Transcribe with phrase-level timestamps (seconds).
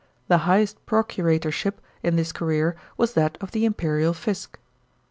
[0.29, 4.57] The highest procuratorship in this career was that of the imperial fisc.